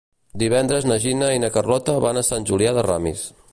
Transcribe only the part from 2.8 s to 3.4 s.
Ramis.